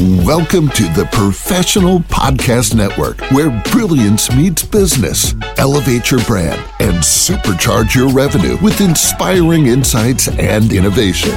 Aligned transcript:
Welcome 0.00 0.70
to 0.70 0.82
the 0.92 1.08
Professional 1.12 2.00
Podcast 2.00 2.74
Network, 2.74 3.20
where 3.30 3.62
brilliance 3.70 4.28
meets 4.34 4.64
business. 4.64 5.36
Elevate 5.56 6.10
your 6.10 6.18
brand 6.24 6.60
and 6.80 6.96
supercharge 6.96 7.94
your 7.94 8.08
revenue 8.08 8.56
with 8.60 8.80
inspiring 8.80 9.66
insights 9.66 10.26
and 10.26 10.72
innovation. 10.72 11.36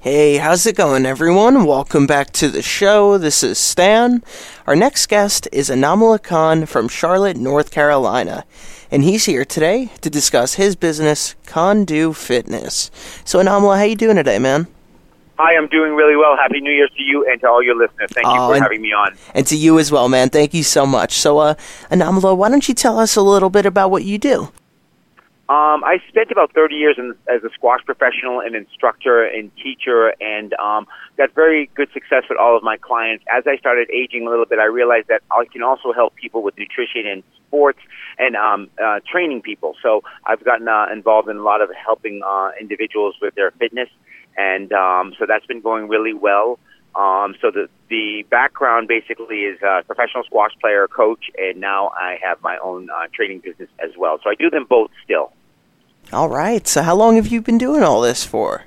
Hey, 0.00 0.38
how's 0.38 0.64
it 0.64 0.76
going, 0.76 1.04
everyone? 1.04 1.66
Welcome 1.66 2.06
back 2.06 2.30
to 2.30 2.48
the 2.48 2.62
show. 2.62 3.18
This 3.18 3.42
is 3.42 3.58
Stan. 3.58 4.22
Our 4.66 4.74
next 4.74 5.04
guest 5.08 5.50
is 5.52 5.68
Enamullah 5.68 6.22
Khan 6.22 6.64
from 6.64 6.88
Charlotte, 6.88 7.36
North 7.36 7.70
Carolina, 7.70 8.46
and 8.90 9.04
he's 9.04 9.26
here 9.26 9.44
today 9.44 9.90
to 10.00 10.08
discuss 10.08 10.54
his 10.54 10.74
business, 10.74 11.34
Khan-Do 11.44 12.14
Fitness. 12.14 12.90
So, 13.26 13.38
Enamullah, 13.38 13.76
how 13.76 13.84
you 13.84 13.96
doing 13.96 14.16
today, 14.16 14.38
man? 14.38 14.68
Hi, 15.38 15.54
I'm 15.54 15.68
doing 15.68 15.94
really 15.94 16.16
well. 16.16 16.34
Happy 16.36 16.60
New 16.60 16.72
Year's 16.72 16.90
to 16.96 17.02
you 17.02 17.26
and 17.30 17.38
to 17.42 17.48
all 17.48 17.62
your 17.62 17.76
listeners. 17.76 18.08
Thank 18.12 18.26
you 18.26 18.32
Oh, 18.34 18.48
for 18.48 18.54
and- 18.54 18.62
having 18.62 18.80
me 18.80 18.92
on. 18.92 19.14
And 19.34 19.46
to 19.48 19.56
you 19.56 19.78
as 19.78 19.92
well, 19.92 20.08
man. 20.08 20.30
Thank 20.30 20.54
you 20.54 20.62
so 20.62 20.86
much. 20.86 21.12
So, 21.12 21.38
uh, 21.38 21.54
Enamullah, 21.90 22.36
why 22.36 22.48
don't 22.48 22.66
you 22.66 22.74
tell 22.74 22.98
us 22.98 23.16
a 23.16 23.22
little 23.22 23.50
bit 23.50 23.66
about 23.66 23.90
what 23.90 24.04
you 24.04 24.16
do? 24.16 24.48
Um, 25.48 25.84
I 25.84 25.98
spent 26.08 26.32
about 26.32 26.52
30 26.54 26.74
years 26.74 26.96
in, 26.98 27.14
as 27.32 27.44
a 27.44 27.50
squash 27.50 27.80
professional 27.84 28.40
and 28.40 28.56
instructor 28.56 29.22
and 29.24 29.54
teacher, 29.62 30.12
and 30.20 30.52
um, 30.54 30.88
got 31.16 31.32
very 31.34 31.70
good 31.76 31.88
success 31.92 32.24
with 32.28 32.36
all 32.38 32.56
of 32.56 32.64
my 32.64 32.76
clients. 32.78 33.24
As 33.32 33.44
I 33.46 33.56
started 33.58 33.88
aging 33.90 34.26
a 34.26 34.30
little 34.30 34.46
bit, 34.46 34.58
I 34.58 34.64
realized 34.64 35.06
that 35.08 35.22
I 35.30 35.44
can 35.52 35.62
also 35.62 35.92
help 35.92 36.16
people 36.16 36.42
with 36.42 36.58
nutrition 36.58 37.06
and 37.06 37.22
sports 37.46 37.78
and 38.18 38.34
um, 38.34 38.70
uh, 38.82 38.98
training 39.08 39.42
people. 39.42 39.76
So 39.82 40.02
I've 40.24 40.42
gotten 40.44 40.66
uh, 40.66 40.86
involved 40.92 41.28
in 41.28 41.36
a 41.36 41.42
lot 41.42 41.60
of 41.60 41.70
helping 41.84 42.22
uh, 42.26 42.50
individuals 42.60 43.14
with 43.22 43.36
their 43.36 43.52
fitness, 43.52 43.88
and 44.36 44.72
um, 44.72 45.14
so 45.18 45.26
that's 45.26 45.46
been 45.46 45.60
going 45.60 45.88
really 45.88 46.14
well. 46.14 46.58
Um, 46.94 47.34
so 47.40 47.50
the 47.50 47.68
the 47.88 48.24
background 48.30 48.88
basically 48.88 49.40
is 49.40 49.60
a 49.62 49.82
professional 49.86 50.24
squash 50.24 50.52
player, 50.60 50.88
coach, 50.88 51.30
and 51.38 51.60
now 51.60 51.90
I 51.90 52.18
have 52.22 52.42
my 52.42 52.58
own 52.58 52.88
uh, 52.90 53.06
training 53.12 53.40
business 53.40 53.68
as 53.78 53.90
well. 53.96 54.18
So 54.24 54.30
I 54.30 54.34
do 54.34 54.50
them 54.50 54.66
both 54.68 54.90
still. 55.04 55.32
All 56.12 56.28
right. 56.28 56.66
So, 56.66 56.82
how 56.82 56.94
long 56.94 57.16
have 57.16 57.26
you 57.26 57.40
been 57.40 57.58
doing 57.58 57.82
all 57.82 58.00
this 58.00 58.24
for? 58.24 58.64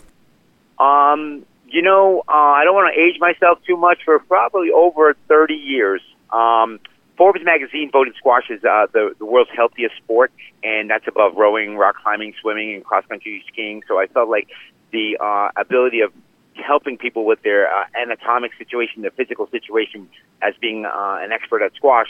Um, 0.77 1.45
you 1.67 1.81
know, 1.81 2.23
uh, 2.27 2.31
I 2.31 2.63
don't 2.63 2.75
want 2.75 2.93
to 2.93 2.99
age 2.99 3.19
myself 3.19 3.59
too 3.65 3.77
much 3.77 3.99
for 4.03 4.19
probably 4.19 4.71
over 4.71 5.15
30 5.27 5.53
years. 5.53 6.01
Um, 6.31 6.79
Forbes 7.17 7.41
magazine 7.43 7.91
voted 7.91 8.15
squash 8.15 8.49
as 8.49 8.63
uh, 8.63 8.87
the, 8.93 9.13
the 9.19 9.25
world's 9.25 9.51
healthiest 9.55 9.95
sport, 9.97 10.31
and 10.63 10.89
that's 10.89 11.07
above 11.07 11.35
rowing, 11.35 11.75
rock 11.75 11.95
climbing, 12.01 12.33
swimming, 12.41 12.75
and 12.75 12.83
cross 12.83 13.05
country 13.07 13.43
skiing. 13.51 13.83
So 13.87 13.99
I 13.99 14.07
felt 14.07 14.29
like 14.29 14.47
the 14.91 15.17
uh, 15.19 15.49
ability 15.59 16.01
of 16.01 16.11
helping 16.55 16.97
people 16.97 17.25
with 17.25 17.41
their 17.43 17.67
uh, 17.67 17.85
anatomic 17.99 18.51
situation, 18.57 19.01
their 19.01 19.11
physical 19.11 19.47
situation, 19.49 20.09
as 20.41 20.53
being 20.59 20.85
uh, 20.85 21.17
an 21.21 21.31
expert 21.31 21.61
at 21.61 21.73
squash, 21.75 22.07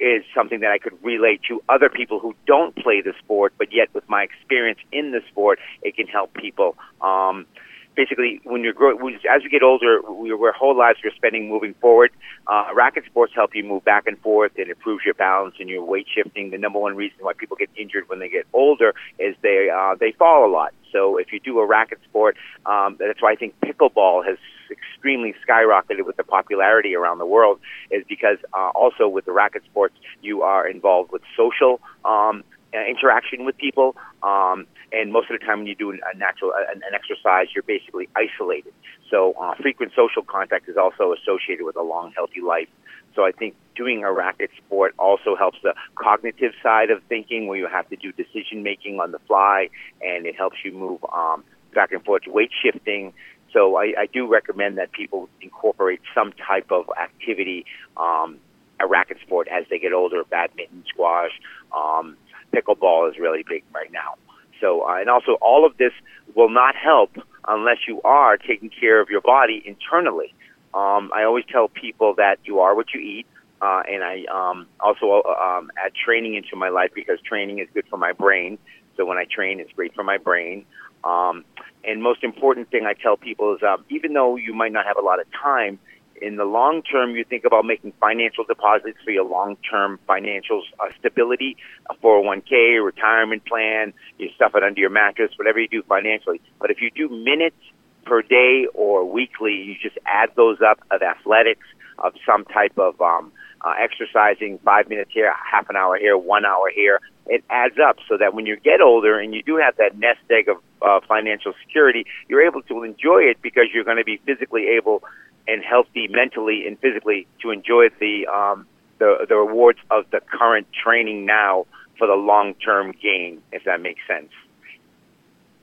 is 0.00 0.24
something 0.34 0.60
that 0.60 0.72
I 0.72 0.78
could 0.78 0.94
relate 1.02 1.40
to 1.48 1.62
other 1.68 1.88
people 1.88 2.18
who 2.18 2.34
don't 2.46 2.74
play 2.74 3.00
the 3.00 3.12
sport, 3.22 3.54
but 3.56 3.68
yet 3.72 3.88
with 3.94 4.08
my 4.08 4.22
experience 4.22 4.80
in 4.90 5.12
the 5.12 5.20
sport, 5.30 5.60
it 5.82 5.96
can 5.96 6.08
help 6.08 6.34
people. 6.34 6.76
Um, 7.00 7.46
basically, 7.94 8.40
when 8.44 8.62
you're 8.62 8.72
grow- 8.72 8.96
as 9.08 9.42
you 9.42 9.50
get 9.50 9.62
older, 9.62 10.00
we, 10.02 10.32
our 10.32 10.52
whole 10.52 10.76
lives 10.76 10.98
we're 11.04 11.14
spending 11.14 11.48
moving 11.48 11.74
forward. 11.74 12.10
Uh, 12.46 12.66
racket 12.74 13.04
sports 13.06 13.32
help 13.34 13.54
you 13.54 13.64
move 13.64 13.84
back 13.84 14.06
and 14.06 14.18
forth. 14.20 14.52
It 14.56 14.68
improves 14.68 15.04
your 15.04 15.14
balance 15.14 15.54
and 15.60 15.68
your 15.68 15.84
weight 15.84 16.06
shifting. 16.12 16.50
The 16.50 16.58
number 16.58 16.78
one 16.78 16.96
reason 16.96 17.18
why 17.20 17.32
people 17.34 17.56
get 17.56 17.70
injured 17.76 18.08
when 18.08 18.18
they 18.18 18.28
get 18.28 18.46
older 18.52 18.94
is 19.18 19.34
they 19.42 19.68
uh, 19.70 19.94
they 19.98 20.12
fall 20.12 20.46
a 20.46 20.50
lot. 20.50 20.72
So 20.92 21.16
if 21.16 21.32
you 21.32 21.40
do 21.40 21.58
a 21.58 21.66
racket 21.66 21.98
sport, 22.04 22.36
um, 22.66 22.96
that's 22.98 23.22
why 23.22 23.32
I 23.32 23.36
think 23.36 23.54
pickleball 23.60 24.26
has 24.26 24.36
extremely 24.70 25.34
skyrocketed 25.46 26.04
with 26.04 26.16
the 26.16 26.24
popularity 26.24 26.94
around 26.94 27.18
the 27.18 27.26
world. 27.26 27.60
Is 27.90 28.04
because 28.08 28.38
uh, 28.52 28.70
also 28.74 29.08
with 29.08 29.24
the 29.24 29.32
racket 29.32 29.62
sports, 29.64 29.94
you 30.20 30.42
are 30.42 30.66
involved 30.68 31.12
with 31.12 31.22
social 31.36 31.80
um, 32.04 32.44
interaction 32.72 33.44
with 33.44 33.56
people. 33.56 33.96
Um, 34.22 34.66
and 34.92 35.12
most 35.12 35.30
of 35.30 35.38
the 35.38 35.44
time 35.44 35.58
when 35.58 35.66
you 35.66 35.74
do 35.74 35.90
a 35.90 36.16
natural 36.16 36.52
an, 36.52 36.82
an 36.86 36.94
exercise, 36.94 37.48
you're 37.54 37.62
basically 37.62 38.08
isolated. 38.16 38.72
So 39.10 39.34
uh, 39.40 39.54
frequent 39.60 39.92
social 39.94 40.22
contact 40.22 40.68
is 40.68 40.76
also 40.76 41.12
associated 41.12 41.64
with 41.64 41.76
a 41.76 41.82
long, 41.82 42.12
healthy 42.14 42.40
life. 42.40 42.68
So 43.14 43.24
I 43.24 43.32
think 43.32 43.54
doing 43.76 44.04
a 44.04 44.12
racket 44.12 44.50
sport 44.56 44.94
also 44.98 45.36
helps 45.36 45.58
the 45.62 45.74
cognitive 45.96 46.52
side 46.62 46.90
of 46.90 47.02
thinking, 47.08 47.46
where 47.46 47.58
you 47.58 47.66
have 47.66 47.88
to 47.90 47.96
do 47.96 48.12
decision 48.12 48.62
making 48.62 49.00
on 49.00 49.12
the 49.12 49.18
fly, 49.20 49.68
and 50.00 50.26
it 50.26 50.34
helps 50.34 50.56
you 50.64 50.72
move 50.72 51.04
um, 51.12 51.44
back 51.74 51.92
and 51.92 52.02
forth, 52.04 52.22
weight 52.26 52.50
shifting. 52.62 53.12
So 53.52 53.76
I, 53.76 53.92
I 53.98 54.06
do 54.06 54.26
recommend 54.26 54.78
that 54.78 54.92
people 54.92 55.28
incorporate 55.42 56.00
some 56.14 56.32
type 56.32 56.70
of 56.70 56.86
activity, 57.00 57.66
um, 57.98 58.38
a 58.80 58.86
racket 58.86 59.18
sport 59.20 59.46
as 59.48 59.64
they 59.68 59.78
get 59.78 59.92
older, 59.92 60.24
badminton, 60.24 60.84
squash, 60.88 61.32
um, 61.76 62.16
pickleball 62.54 63.10
is 63.10 63.18
really 63.18 63.44
big 63.48 63.64
right 63.74 63.90
now. 63.92 64.14
So, 64.60 64.88
uh, 64.88 65.00
and 65.00 65.10
also 65.10 65.32
all 65.40 65.66
of 65.66 65.76
this 65.76 65.92
will 66.34 66.50
not 66.50 66.74
help 66.76 67.10
unless 67.48 67.78
you 67.88 68.00
are 68.02 68.36
taking 68.36 68.70
care 68.70 69.00
of 69.00 69.08
your 69.10 69.20
body 69.20 69.62
internally. 69.64 70.32
Um, 70.74 71.10
I 71.14 71.24
always 71.24 71.44
tell 71.50 71.68
people 71.68 72.14
that 72.16 72.38
you 72.44 72.60
are 72.60 72.74
what 72.74 72.94
you 72.94 73.00
eat. 73.00 73.26
Uh, 73.60 73.82
and 73.88 74.02
I 74.02 74.24
um, 74.24 74.66
also 74.80 75.22
uh, 75.24 75.30
um, 75.30 75.70
add 75.84 75.92
training 75.94 76.34
into 76.34 76.56
my 76.56 76.68
life 76.68 76.90
because 76.94 77.20
training 77.20 77.58
is 77.60 77.68
good 77.74 77.84
for 77.88 77.96
my 77.96 78.12
brain. 78.12 78.58
So 78.96 79.04
when 79.04 79.18
I 79.18 79.24
train, 79.24 79.60
it's 79.60 79.72
great 79.72 79.94
for 79.94 80.02
my 80.02 80.18
brain. 80.18 80.64
Um, 81.04 81.44
and 81.84 82.02
most 82.02 82.22
important 82.24 82.70
thing 82.70 82.86
I 82.86 82.94
tell 82.94 83.16
people 83.16 83.54
is 83.54 83.62
um, 83.62 83.84
even 83.88 84.12
though 84.12 84.36
you 84.36 84.52
might 84.54 84.72
not 84.72 84.86
have 84.86 84.96
a 84.96 85.00
lot 85.00 85.20
of 85.20 85.26
time, 85.32 85.78
in 86.22 86.36
the 86.36 86.44
long 86.44 86.82
term, 86.82 87.16
you 87.16 87.24
think 87.24 87.44
about 87.44 87.64
making 87.64 87.92
financial 88.00 88.44
deposits 88.44 88.98
for 89.04 89.10
your 89.10 89.24
long 89.24 89.56
term 89.68 89.98
financial 90.06 90.62
uh, 90.80 90.88
stability, 90.98 91.56
a 91.90 91.94
401k, 91.94 92.78
a 92.78 92.82
retirement 92.82 93.44
plan, 93.44 93.92
you 94.18 94.30
stuff 94.36 94.52
it 94.54 94.62
under 94.62 94.80
your 94.80 94.90
mattress, 94.90 95.32
whatever 95.36 95.60
you 95.60 95.68
do 95.68 95.82
financially. 95.82 96.40
But 96.60 96.70
if 96.70 96.80
you 96.80 96.90
do 96.90 97.08
minutes 97.08 97.56
per 98.04 98.22
day 98.22 98.66
or 98.74 99.04
weekly, 99.04 99.54
you 99.54 99.74
just 99.82 99.98
add 100.06 100.30
those 100.36 100.58
up 100.60 100.80
of 100.90 101.02
athletics, 101.02 101.66
of 101.98 102.14
some 102.24 102.44
type 102.44 102.78
of 102.78 103.00
um, 103.00 103.32
uh, 103.60 103.74
exercising, 103.78 104.58
five 104.64 104.88
minutes 104.88 105.10
here, 105.12 105.32
half 105.50 105.68
an 105.68 105.76
hour 105.76 105.96
here, 105.96 106.16
one 106.16 106.44
hour 106.44 106.70
here. 106.74 107.00
It 107.26 107.44
adds 107.50 107.76
up 107.78 107.96
so 108.08 108.16
that 108.18 108.34
when 108.34 108.46
you 108.46 108.56
get 108.56 108.80
older 108.80 109.18
and 109.18 109.32
you 109.34 109.42
do 109.42 109.56
have 109.56 109.76
that 109.76 109.96
nest 109.98 110.20
egg 110.30 110.48
of 110.48 110.56
uh, 110.82 111.04
financial 111.06 111.52
security, 111.64 112.04
you're 112.28 112.44
able 112.44 112.62
to 112.62 112.82
enjoy 112.82 113.22
it 113.22 113.40
because 113.40 113.66
you're 113.72 113.84
going 113.84 113.98
to 113.98 114.04
be 114.04 114.20
physically 114.26 114.66
able 114.76 115.04
and 115.48 115.62
healthy 115.62 116.08
mentally 116.08 116.66
and 116.66 116.78
physically 116.78 117.26
to 117.40 117.50
enjoy 117.50 117.88
the 118.00 118.26
um, 118.26 118.66
the 118.98 119.26
the 119.28 119.36
rewards 119.36 119.78
of 119.90 120.04
the 120.10 120.20
current 120.20 120.66
training 120.72 121.26
now 121.26 121.66
for 121.98 122.06
the 122.06 122.14
long 122.14 122.54
term 122.54 122.92
gain, 123.02 123.42
if 123.52 123.64
that 123.64 123.80
makes 123.80 124.00
sense. 124.06 124.30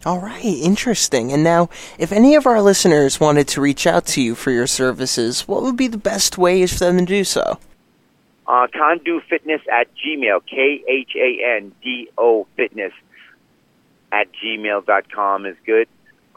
All 0.05 0.19
right, 0.19 0.43
interesting. 0.43 1.33
And 1.33 1.43
now, 1.43 1.69
if 1.97 2.13
any 2.13 2.35
of 2.35 2.47
our 2.47 2.61
listeners 2.61 3.19
wanted 3.19 3.49
to 3.49 3.61
reach 3.61 3.85
out 3.85 4.05
to 4.07 4.21
you 4.21 4.33
for 4.33 4.49
your 4.49 4.67
services, 4.67 5.41
what 5.41 5.61
would 5.61 5.75
be 5.75 5.87
the 5.87 5.97
best 5.97 6.37
ways 6.37 6.71
for 6.71 6.85
them 6.85 6.97
to 6.99 7.05
do 7.05 7.25
so? 7.25 7.59
Uh, 8.47 8.67
Khan-Do 8.73 9.21
Fitness 9.29 9.61
at 9.71 9.87
Gmail, 9.95 10.41
K 10.49 10.83
H 10.87 11.11
A 11.17 11.57
N 11.57 11.73
D 11.83 12.09
O 12.17 12.47
Fitness 12.55 12.93
at 14.11 14.27
gmail.com 14.33 15.45
is 15.45 15.55
good. 15.65 15.87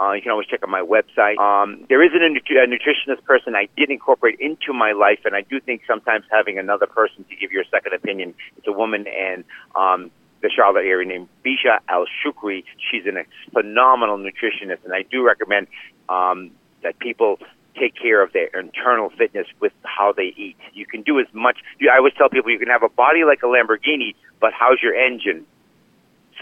Uh, 0.02 0.12
you 0.12 0.22
can 0.22 0.32
always 0.32 0.48
check 0.48 0.60
out 0.64 0.68
my 0.68 0.82
website. 0.82 1.38
Um, 1.38 1.86
there 1.88 2.02
isn't 2.02 2.20
a, 2.20 2.28
nutri- 2.28 2.62
a 2.62 2.66
nutritionist 2.66 3.22
person 3.24 3.54
I 3.54 3.68
did 3.76 3.90
incorporate 3.90 4.40
into 4.40 4.72
my 4.72 4.92
life, 4.92 5.20
and 5.24 5.36
I 5.36 5.42
do 5.42 5.60
think 5.60 5.82
sometimes 5.86 6.24
having 6.30 6.58
another 6.58 6.86
person 6.86 7.24
to 7.28 7.36
give 7.36 7.52
you 7.52 7.60
a 7.60 7.68
second 7.70 7.92
opinion. 7.92 8.34
It's 8.56 8.66
a 8.66 8.72
woman 8.72 9.06
and 9.06 9.44
um, 9.76 10.10
the 10.42 10.50
Charlotte 10.50 10.86
area 10.86 11.06
named 11.06 11.28
Bisha 11.44 11.78
Al 11.88 12.06
Shukri. 12.06 12.64
She's 12.90 13.06
a 13.06 13.12
phenomenal 13.52 14.18
nutritionist, 14.18 14.84
and 14.84 14.92
I 14.92 15.02
do 15.02 15.24
recommend 15.24 15.68
um, 16.08 16.50
that 16.82 16.98
people 16.98 17.38
take 17.78 17.94
care 17.94 18.22
of 18.22 18.32
their 18.32 18.48
internal 18.58 19.10
fitness 19.10 19.46
with 19.60 19.72
how 19.84 20.12
they 20.12 20.34
eat. 20.36 20.56
You 20.74 20.84
can 20.84 21.02
do 21.02 21.20
as 21.20 21.26
much. 21.32 21.58
I 21.80 21.96
always 21.96 22.12
tell 22.14 22.28
people 22.28 22.50
you 22.50 22.58
can 22.58 22.68
have 22.68 22.82
a 22.82 22.88
body 22.88 23.24
like 23.24 23.42
a 23.42 23.46
Lamborghini, 23.46 24.14
but 24.40 24.52
how's 24.52 24.82
your 24.82 24.94
engine? 24.94 25.46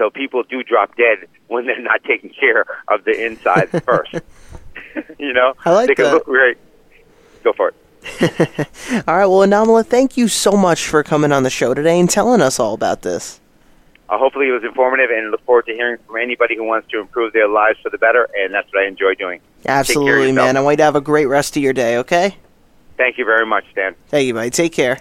So 0.00 0.08
people 0.08 0.43
do 0.44 0.62
drop 0.62 0.97
dead 0.97 1.29
when 1.49 1.67
they're 1.67 1.79
not 1.79 2.02
taking 2.05 2.31
care 2.31 2.64
of 2.88 3.05
the 3.05 3.26
inside 3.26 3.69
first. 3.85 4.14
you 5.19 5.35
know, 5.35 5.52
I 5.67 5.73
like 5.73 5.88
they 5.88 5.94
can 5.94 6.06
that. 6.06 6.14
look 6.14 6.25
great. 6.25 6.56
Go 7.44 7.52
for 7.52 7.69
it. 7.69 7.75
All 9.06 9.14
right, 9.14 9.26
well, 9.26 9.47
Enamullah, 9.47 9.85
thank 9.85 10.17
you 10.17 10.26
so 10.26 10.52
much 10.52 10.87
for 10.87 11.02
coming 11.02 11.32
on 11.32 11.43
the 11.43 11.50
show 11.50 11.75
today 11.75 12.00
and 12.00 12.08
telling 12.08 12.41
us 12.41 12.58
all 12.58 12.73
about 12.73 13.02
this. 13.02 13.41
Uh, 14.08 14.17
hopefully, 14.17 14.49
it 14.49 14.52
was 14.52 14.64
informative, 14.64 15.11
and 15.11 15.31
look 15.31 15.44
forward 15.44 15.67
to 15.67 15.75
hearing 15.75 15.99
from 16.06 16.17
anybody 16.17 16.56
who 16.56 16.64
wants 16.64 16.88
to 16.93 16.99
improve 16.99 17.35
their 17.35 17.47
lives 17.47 17.79
for 17.82 17.91
the 17.91 17.99
better. 17.99 18.26
And 18.38 18.55
that's 18.55 18.73
what 18.73 18.82
I 18.82 18.87
enjoy 18.87 19.14
doing. 19.17 19.41
Take 19.41 19.64
care 19.67 19.75
of 19.75 19.79
Absolutely, 19.81 20.32
man. 20.32 20.56
I 20.56 20.62
want 20.62 20.73
you 20.73 20.76
to 20.79 20.85
have 20.85 20.97
a 20.97 21.02
great 21.02 21.26
rest 21.26 21.58
of 21.58 21.62
your 21.62 21.75
day, 21.75 21.99
okay? 21.99 22.37
Thank 22.97 23.19
you 23.19 23.26
very 23.26 23.44
much, 23.44 23.64
Stan. 23.73 23.94
Thank 24.08 24.26
you, 24.26 24.32
buddy. 24.32 24.49
Take 24.49 24.73
care. 24.73 25.00